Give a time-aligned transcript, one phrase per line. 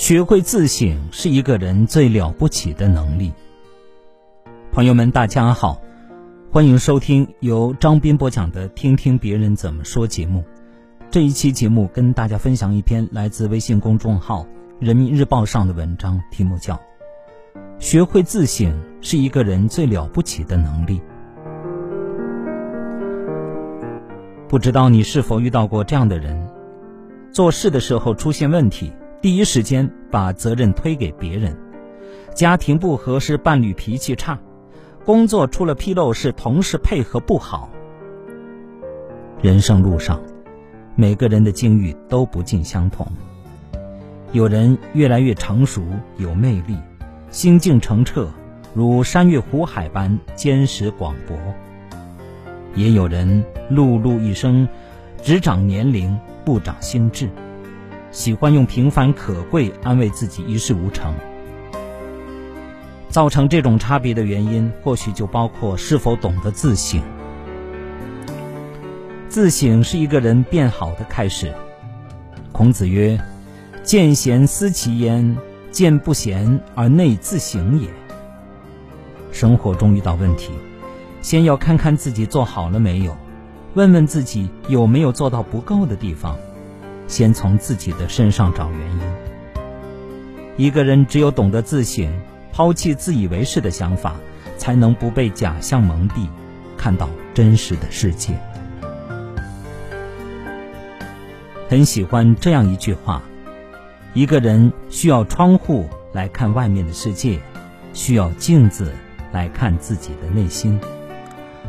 [0.00, 3.30] 学会自省是一个人最了不起的能力。
[4.72, 5.78] 朋友们，大家好，
[6.50, 10.42] 欢迎收听由张斌播讲的《听听别人怎么说》节目。
[11.10, 14.42] 这一期节目跟大家分享一篇来自微信公众号
[14.78, 16.74] 《人民日报》上的文章，题目叫
[17.78, 20.98] 《学会自省是一个人最了不起的能力》。
[24.48, 26.48] 不知道你是否遇到过这样的人，
[27.30, 28.90] 做事的时候出现问题。
[29.22, 31.54] 第一时间把责任推给别人，
[32.34, 34.38] 家庭不和是伴侣脾气差，
[35.04, 37.68] 工作出了纰漏是同事配合不好。
[39.42, 40.18] 人生路上，
[40.96, 43.06] 每个人的境遇都不尽相同。
[44.32, 45.84] 有人越来越成熟
[46.16, 46.78] 有魅力，
[47.30, 48.26] 心境澄澈，
[48.72, 51.36] 如山岳湖海般坚实广博；
[52.74, 54.66] 也有人碌碌一生，
[55.20, 57.28] 只长年龄不长心智。
[58.10, 61.14] 喜欢用平凡可贵安慰自己一事无成，
[63.08, 67.00] 造成这种差别的原因，或许就包括是否懂得自省。
[69.28, 71.54] 自省是一个人变好的开始。
[72.50, 73.20] 孔子曰
[73.84, 75.36] ：“见贤思齐焉，
[75.70, 77.88] 见不贤而内自省也。”
[79.30, 80.50] 生活中遇到问题，
[81.22, 83.16] 先要看看自己做好了没有，
[83.74, 86.36] 问问自己有没有做到不够的地方。
[87.10, 89.00] 先从自己的身上找原因。
[90.56, 92.08] 一个人只有懂得自省，
[92.52, 94.14] 抛弃自以为是的想法，
[94.56, 96.28] 才能不被假象蒙蔽，
[96.76, 98.38] 看到真实的世界。
[101.68, 103.22] 很喜欢这样一句话：
[104.14, 107.40] 一个人需要窗户来看外面的世界，
[107.92, 108.92] 需要镜子
[109.32, 110.78] 来看自己的内心。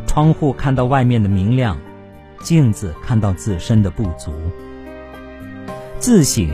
[0.06, 1.78] 窗户看到外面的明亮，
[2.42, 4.34] 镜子看到自身的不足。
[6.02, 6.50] 自省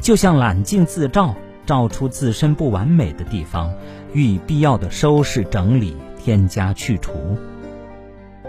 [0.00, 1.36] 就像揽镜自照，
[1.66, 3.70] 照出自身不完美的地方，
[4.14, 7.12] 予以必要的收拾整理、添加去除。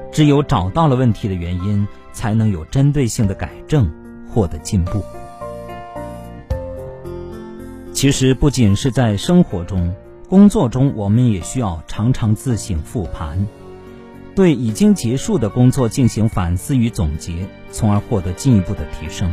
[0.10, 3.92] 只有找到了问题的原因，才能有针对性的改正，
[4.30, 5.04] 获得进步。
[7.92, 9.94] 其实，不仅是在生活中、
[10.30, 13.46] 工作中，我们也需要常常自省复盘，
[14.34, 19.30] 对已经结束的工作进行反思与总结，从而获得进一步的提升。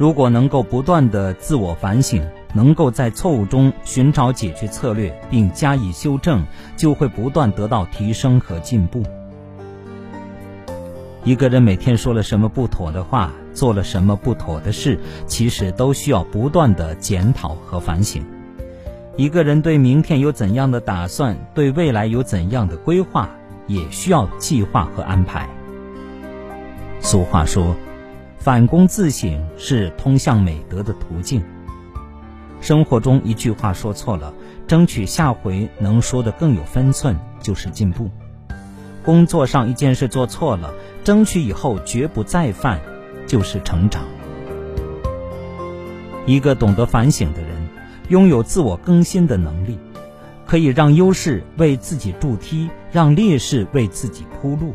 [0.00, 6.42] 如果能够不断的自我反省，能够在错误中寻找解决策略并加以修正，
[6.74, 9.02] 就会不断得到提升和进步。
[11.22, 18.24] 一个人每天说了什么不妥的话，做了什么不妥的事，其实都需要不断的检讨和反省。
[19.18, 23.28] 一个人对明天有怎样的打算，对未来有怎样的规划，
[23.66, 25.46] 也需要计划和安排。
[27.00, 27.76] 俗话说。
[28.40, 31.42] 反躬自省是通向美德的途径。
[32.62, 34.32] 生活中一句话说错了，
[34.66, 38.08] 争取下回能说得更有分寸，就是进步；
[39.04, 40.72] 工作上一件事做错了，
[41.04, 42.80] 争取以后绝不再犯，
[43.26, 44.04] 就是成长。
[46.24, 47.68] 一个懂得反省的人，
[48.08, 49.78] 拥有自我更新的能力，
[50.46, 54.74] 可以让优势为自己筑梯，让劣势为自己铺路。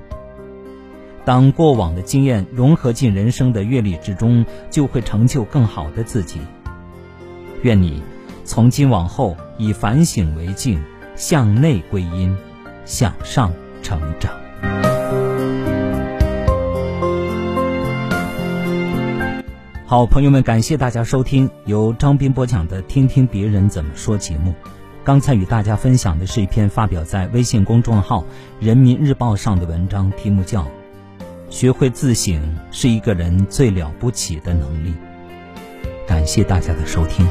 [1.25, 6.39] 当过往的经验融合进人生的阅历之中，就会成就更好的自己。
[7.63, 8.03] 愿你
[8.43, 10.79] 从今往后以反省为镜，
[11.15, 12.37] 向内归因，
[12.85, 14.31] 向上成长。
[19.87, 24.53] 好，朋友们，感谢大家收听由张斌播讲的《听听别人怎么说》节目。
[25.03, 28.21] 刚才与大家分享的是一篇发表在微信公众号
[28.59, 30.67] 《人民日报》上的文章，题目叫。
[31.49, 32.41] 学会自省
[32.71, 34.93] 是一个人最了不起的能力。
[36.07, 37.25] 感谢大家的收听。